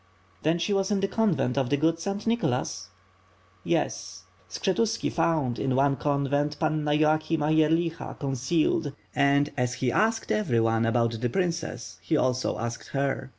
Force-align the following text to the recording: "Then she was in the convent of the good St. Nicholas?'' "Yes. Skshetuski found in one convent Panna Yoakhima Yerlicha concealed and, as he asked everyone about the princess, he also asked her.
"Then 0.41 0.57
she 0.57 0.73
was 0.73 0.89
in 0.89 0.99
the 1.01 1.07
convent 1.07 1.59
of 1.59 1.69
the 1.69 1.77
good 1.77 1.99
St. 1.99 2.25
Nicholas?'' 2.25 2.89
"Yes. 3.63 4.23
Skshetuski 4.49 5.11
found 5.11 5.59
in 5.59 5.75
one 5.75 5.95
convent 5.95 6.57
Panna 6.59 6.89
Yoakhima 6.93 7.51
Yerlicha 7.55 8.17
concealed 8.17 8.93
and, 9.13 9.51
as 9.55 9.75
he 9.75 9.91
asked 9.91 10.31
everyone 10.31 10.87
about 10.87 11.21
the 11.21 11.29
princess, 11.29 11.99
he 12.01 12.17
also 12.17 12.57
asked 12.57 12.87
her. 12.93 13.29